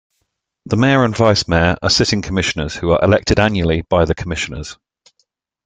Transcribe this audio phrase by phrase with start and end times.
[0.65, 4.79] The mayor and vice-mayor are sitting commissioners whom are elected annually by the commissioners.